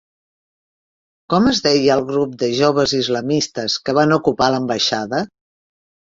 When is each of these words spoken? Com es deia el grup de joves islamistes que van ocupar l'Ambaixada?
Com 1.33 1.49
es 1.49 1.59
deia 1.65 1.91
el 1.97 2.01
grup 2.07 2.31
de 2.43 2.49
joves 2.59 2.95
islamistes 2.99 3.75
que 3.89 3.95
van 3.99 4.15
ocupar 4.17 4.47
l'Ambaixada? 4.55 5.21